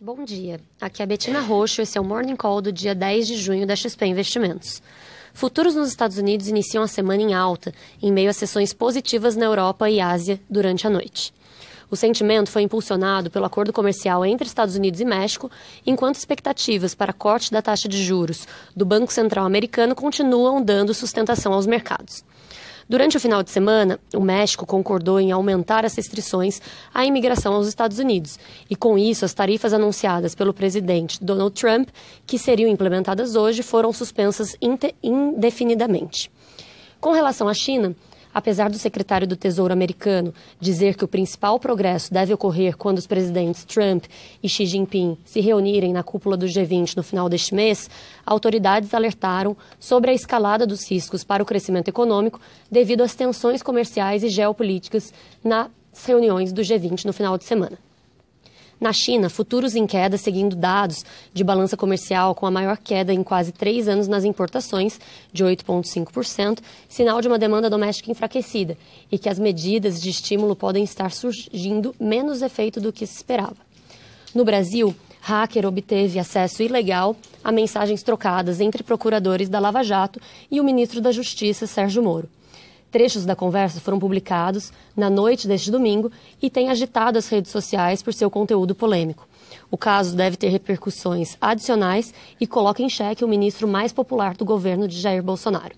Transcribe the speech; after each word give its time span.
Bom 0.00 0.24
dia, 0.24 0.60
aqui 0.80 1.02
é 1.02 1.04
a 1.04 1.06
Betina 1.06 1.40
Roxo, 1.40 1.82
esse 1.82 1.98
é 1.98 2.00
o 2.00 2.04
Morning 2.04 2.36
Call 2.36 2.62
do 2.62 2.70
dia 2.70 2.94
10 2.94 3.26
de 3.26 3.36
junho 3.36 3.66
da 3.66 3.74
XP 3.74 4.06
Investimentos. 4.06 4.80
Futuros 5.34 5.74
nos 5.74 5.88
Estados 5.88 6.18
Unidos 6.18 6.46
iniciam 6.46 6.84
a 6.84 6.86
semana 6.86 7.20
em 7.20 7.34
alta, 7.34 7.74
em 8.00 8.12
meio 8.12 8.30
a 8.30 8.32
sessões 8.32 8.72
positivas 8.72 9.34
na 9.34 9.46
Europa 9.46 9.90
e 9.90 10.00
Ásia 10.00 10.40
durante 10.48 10.86
a 10.86 10.90
noite. 10.90 11.34
O 11.90 11.96
sentimento 11.96 12.48
foi 12.48 12.62
impulsionado 12.62 13.28
pelo 13.28 13.44
acordo 13.44 13.72
comercial 13.72 14.24
entre 14.24 14.46
Estados 14.46 14.76
Unidos 14.76 15.00
e 15.00 15.04
México, 15.04 15.50
enquanto 15.84 16.14
expectativas 16.14 16.94
para 16.94 17.12
corte 17.12 17.50
da 17.50 17.60
taxa 17.60 17.88
de 17.88 18.00
juros 18.00 18.46
do 18.76 18.86
Banco 18.86 19.12
Central 19.12 19.46
americano 19.46 19.96
continuam 19.96 20.62
dando 20.62 20.94
sustentação 20.94 21.52
aos 21.52 21.66
mercados. 21.66 22.22
Durante 22.88 23.18
o 23.18 23.20
final 23.20 23.42
de 23.42 23.50
semana, 23.50 24.00
o 24.14 24.20
México 24.20 24.64
concordou 24.64 25.20
em 25.20 25.30
aumentar 25.30 25.84
as 25.84 25.94
restrições 25.94 26.58
à 26.94 27.04
imigração 27.04 27.52
aos 27.52 27.68
Estados 27.68 27.98
Unidos, 27.98 28.38
e 28.70 28.74
com 28.74 28.96
isso, 28.96 29.26
as 29.26 29.34
tarifas 29.34 29.74
anunciadas 29.74 30.34
pelo 30.34 30.54
presidente 30.54 31.22
Donald 31.22 31.54
Trump, 31.54 31.90
que 32.26 32.38
seriam 32.38 32.70
implementadas 32.70 33.36
hoje, 33.36 33.62
foram 33.62 33.92
suspensas 33.92 34.56
indefinidamente. 35.02 36.30
Com 36.98 37.12
relação 37.12 37.46
à 37.46 37.52
China, 37.52 37.94
Apesar 38.32 38.70
do 38.70 38.78
secretário 38.78 39.26
do 39.26 39.36
Tesouro 39.36 39.72
americano 39.72 40.34
dizer 40.60 40.94
que 40.94 41.04
o 41.04 41.08
principal 41.08 41.58
progresso 41.58 42.12
deve 42.12 42.32
ocorrer 42.32 42.76
quando 42.76 42.98
os 42.98 43.06
presidentes 43.06 43.64
Trump 43.64 44.04
e 44.42 44.48
Xi 44.48 44.66
Jinping 44.66 45.16
se 45.24 45.40
reunirem 45.40 45.92
na 45.92 46.02
cúpula 46.02 46.36
do 46.36 46.46
G20 46.46 46.96
no 46.96 47.02
final 47.02 47.28
deste 47.28 47.54
mês, 47.54 47.90
autoridades 48.24 48.92
alertaram 48.92 49.56
sobre 49.80 50.10
a 50.10 50.14
escalada 50.14 50.66
dos 50.66 50.88
riscos 50.88 51.24
para 51.24 51.42
o 51.42 51.46
crescimento 51.46 51.88
econômico 51.88 52.40
devido 52.70 53.02
às 53.02 53.14
tensões 53.14 53.62
comerciais 53.62 54.22
e 54.22 54.28
geopolíticas 54.28 55.12
nas 55.42 55.68
reuniões 56.06 56.52
do 56.52 56.62
G20 56.62 57.04
no 57.04 57.12
final 57.12 57.38
de 57.38 57.44
semana. 57.44 57.87
Na 58.80 58.92
China, 58.92 59.28
futuros 59.28 59.74
em 59.74 59.86
queda, 59.86 60.16
seguindo 60.16 60.54
dados 60.54 61.04
de 61.34 61.42
balança 61.42 61.76
comercial 61.76 62.34
com 62.34 62.46
a 62.46 62.50
maior 62.50 62.76
queda 62.76 63.12
em 63.12 63.24
quase 63.24 63.50
três 63.50 63.88
anos 63.88 64.06
nas 64.06 64.24
importações, 64.24 65.00
de 65.32 65.44
8,5%, 65.44 66.60
sinal 66.88 67.20
de 67.20 67.26
uma 67.26 67.38
demanda 67.38 67.68
doméstica 67.68 68.10
enfraquecida 68.10 68.78
e 69.10 69.18
que 69.18 69.28
as 69.28 69.38
medidas 69.38 70.00
de 70.00 70.10
estímulo 70.10 70.54
podem 70.54 70.84
estar 70.84 71.10
surgindo 71.10 71.94
menos 71.98 72.40
efeito 72.40 72.80
do 72.80 72.92
que 72.92 73.06
se 73.06 73.16
esperava. 73.16 73.56
No 74.32 74.44
Brasil, 74.44 74.94
hacker 75.20 75.66
obteve 75.66 76.18
acesso 76.18 76.62
ilegal 76.62 77.16
a 77.42 77.50
mensagens 77.50 78.02
trocadas 78.02 78.60
entre 78.60 78.84
procuradores 78.84 79.48
da 79.48 79.58
Lava 79.58 79.82
Jato 79.82 80.20
e 80.50 80.60
o 80.60 80.64
ministro 80.64 81.00
da 81.00 81.10
Justiça, 81.10 81.66
Sérgio 81.66 82.02
Moro. 82.02 82.28
Trechos 82.90 83.26
da 83.26 83.36
conversa 83.36 83.80
foram 83.80 83.98
publicados 83.98 84.72
na 84.96 85.10
noite 85.10 85.46
deste 85.46 85.70
domingo 85.70 86.10
e 86.40 86.48
têm 86.48 86.70
agitado 86.70 87.18
as 87.18 87.28
redes 87.28 87.52
sociais 87.52 88.02
por 88.02 88.14
seu 88.14 88.30
conteúdo 88.30 88.74
polêmico. 88.74 89.28
O 89.70 89.76
caso 89.76 90.16
deve 90.16 90.38
ter 90.38 90.48
repercussões 90.48 91.36
adicionais 91.38 92.14
e 92.40 92.46
coloca 92.46 92.82
em 92.82 92.88
xeque 92.88 93.24
o 93.24 93.28
ministro 93.28 93.68
mais 93.68 93.92
popular 93.92 94.34
do 94.34 94.44
governo 94.44 94.88
de 94.88 94.98
Jair 94.98 95.22
Bolsonaro. 95.22 95.74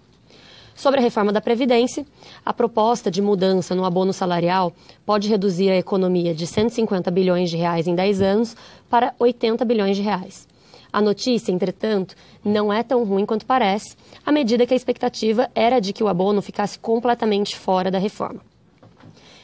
Sobre 0.81 1.01
a 1.01 1.03
reforma 1.03 1.33
da 1.33 1.41
Previdência, 1.41 2.07
a 2.47 2.53
proposta 2.53 3.11
de 3.11 3.21
mudança 3.21 3.75
no 3.75 3.85
abono 3.85 4.13
salarial 4.13 4.73
pode 5.05 5.29
reduzir 5.29 5.69
a 5.69 5.77
economia 5.77 6.33
de 6.33 6.47
150 6.47 7.11
bilhões 7.11 7.51
de 7.51 7.57
reais 7.57 7.87
em 7.87 7.95
10 7.95 8.23
anos 8.23 8.57
para 8.89 9.15
80 9.19 9.65
bilhões 9.65 9.97
de 9.97 10.03
reais. 10.03 10.49
A 10.93 11.01
notícia, 11.01 11.53
entretanto, 11.53 12.15
não 12.45 12.73
é 12.73 12.83
tão 12.83 13.05
ruim 13.05 13.25
quanto 13.25 13.47
parece, 13.47 13.97
à 14.25 14.33
medida 14.33 14.67
que 14.67 14.75
a 14.75 14.77
expectativa 14.77 15.49
era 15.55 15.81
de 15.81 15.93
que 15.93 16.03
o 16.03 16.09
abono 16.09 16.43
ficasse 16.43 16.79
completamente 16.79 17.57
fora 17.57 17.91
da 17.91 17.99
reforma. 17.99 18.41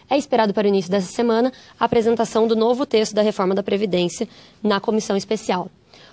É 0.09 0.17
esperado 0.17 0.55
para 0.55 0.67
o 0.67 0.69
início 0.69 0.91
dessa 0.91 1.13
semana 1.13 1.53
a 1.79 1.85
apresentação 1.85 2.47
do 2.47 2.55
novo 2.55 2.87
texto 2.87 3.15
da 3.15 3.23
reforma 3.23 3.55
da 3.55 3.63
Previdência 3.63 4.29
na 4.63 4.81
comissão 4.81 5.17
especial. 5.17 5.69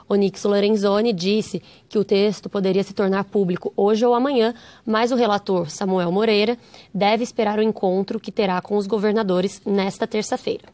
Onix 0.09 0.43
Lorenzoni 0.43 1.13
disse 1.13 1.61
que 1.87 1.97
o 1.97 2.03
texto 2.03 2.49
poderia 2.49 2.83
se 2.83 2.93
tornar 2.93 3.23
público 3.23 3.71
hoje 3.75 4.05
ou 4.05 4.13
amanhã, 4.13 4.53
mas 4.85 5.11
o 5.11 5.15
relator 5.15 5.69
Samuel 5.69 6.11
Moreira 6.11 6.57
deve 6.93 7.23
esperar 7.23 7.59
o 7.59 7.63
encontro 7.63 8.19
que 8.19 8.31
terá 8.31 8.61
com 8.61 8.77
os 8.77 8.87
governadores 8.87 9.61
nesta 9.65 10.05
terça-feira. 10.05 10.65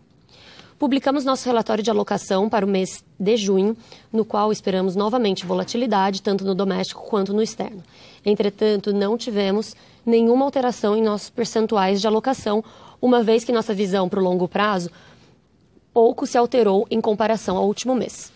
Publicamos 0.80 1.26
nosso 1.26 1.46
relatório 1.46 1.84
de 1.84 1.90
alocação 1.90 2.48
para 2.48 2.66
o 2.66 2.70
mês 2.70 3.04
de 3.20 3.36
junho, 3.36 3.76
no 4.14 4.24
qual 4.24 4.50
esperamos 4.50 4.96
novamente 4.96 5.46
volatilidade, 5.46 6.22
tanto 6.22 6.46
no 6.46 6.56
doméstico 6.56 7.04
quanto 7.04 7.34
no 7.34 7.42
externo. 7.42 7.84
Entretanto, 8.26 8.94
não 8.94 9.18
tivemos 9.18 9.76
nenhuma 10.06 10.46
alteração 10.46 10.96
em 10.96 11.02
nossos 11.02 11.30
percentuais 11.30 12.00
de 12.00 12.08
alocação, 12.08 12.64
uma 13.02 13.22
vez 13.22 13.44
que 13.44 13.52
nossa 13.52 13.74
visão 13.74 14.08
para 14.08 14.22
o 14.22 14.24
longo 14.24 14.48
prazo 14.48 14.90
pouco 15.94 16.26
se 16.26 16.38
alterou 16.38 16.88
em 16.90 17.02
comparação 17.02 17.58
ao 17.58 17.68
último 17.68 17.94
mês. 17.94 18.32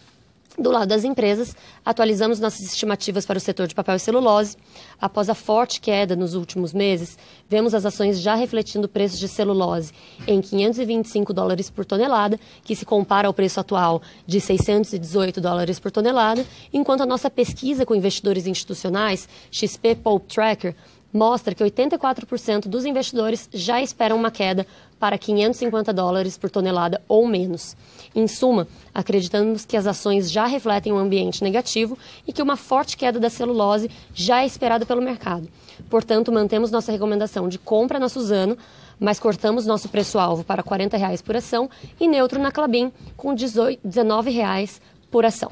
Do 0.57 0.69
lado 0.69 0.87
das 0.87 1.03
empresas, 1.03 1.55
atualizamos 1.83 2.39
nossas 2.39 2.61
estimativas 2.61 3.25
para 3.25 3.37
o 3.37 3.41
setor 3.41 3.65
de 3.65 3.73
papel 3.73 3.95
e 3.95 3.99
celulose. 3.99 4.55
Após 5.01 5.27
a 5.27 5.33
forte 5.33 5.81
queda 5.81 6.15
nos 6.15 6.35
últimos 6.35 6.73
meses, 6.73 7.17
vemos 7.49 7.73
as 7.73 7.87
ações 7.87 8.19
já 8.19 8.35
refletindo 8.35 8.87
preços 8.87 9.17
de 9.17 9.27
celulose 9.27 9.91
em 10.27 10.41
525 10.41 11.33
dólares 11.33 11.71
por 11.71 11.85
tonelada, 11.85 12.39
que 12.63 12.75
se 12.75 12.85
compara 12.85 13.27
ao 13.27 13.33
preço 13.33 13.59
atual 13.59 13.99
de 14.27 14.39
618 14.39 15.41
dólares 15.41 15.79
por 15.79 15.89
tonelada, 15.89 16.45
enquanto 16.71 17.01
a 17.01 17.07
nossa 17.07 17.31
pesquisa 17.31 17.83
com 17.83 17.95
investidores 17.95 18.45
institucionais, 18.45 19.27
XP 19.49 19.95
Pulp 19.95 20.27
Tracker, 20.27 20.75
mostra 21.13 21.53
que 21.53 21.63
84% 21.63 22.67
dos 22.67 22.83
investidores 22.83 23.47
já 23.53 23.81
esperam 23.81 24.17
uma 24.17 24.31
queda 24.31 24.65
para 24.99 25.17
550 25.17 25.93
dólares 25.93 26.37
por 26.37 26.49
tonelada 26.49 27.01
ou 27.07 27.27
menos. 27.27 27.77
Em 28.15 28.27
suma, 28.27 28.67
acreditamos 28.93 29.65
que 29.65 29.77
as 29.77 29.85
ações 29.85 30.31
já 30.31 30.45
refletem 30.45 30.91
um 30.91 30.97
ambiente 30.97 31.43
negativo 31.43 31.97
e 32.25 32.33
que 32.33 32.41
uma 32.41 32.57
forte 32.57 32.97
queda 32.97 33.19
da 33.19 33.29
celulose 33.29 33.91
já 34.13 34.41
é 34.41 34.45
esperada 34.45 34.85
pelo 34.85 35.01
mercado. 35.01 35.47
Portanto, 35.89 36.31
mantemos 36.31 36.71
nossa 36.71 36.91
recomendação 36.91 37.47
de 37.47 37.59
compra 37.59 37.99
na 37.99 38.09
Suzano, 38.09 38.57
mas 38.99 39.19
cortamos 39.19 39.65
nosso 39.65 39.89
preço-alvo 39.89 40.43
para 40.43 40.63
40 40.63 40.95
reais 40.97 41.21
por 41.21 41.35
ação 41.35 41.69
e 41.99 42.07
neutro 42.07 42.39
na 42.39 42.51
Clabin 42.51 42.91
com 43.17 43.35
19 43.35 44.31
reais 44.31 44.81
por 45.11 45.25
ação. 45.25 45.51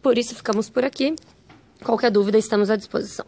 Por 0.00 0.16
isso, 0.16 0.34
ficamos 0.34 0.70
por 0.70 0.84
aqui. 0.84 1.16
Qualquer 1.82 2.10
dúvida, 2.10 2.38
estamos 2.38 2.70
à 2.70 2.76
disposição. 2.76 3.26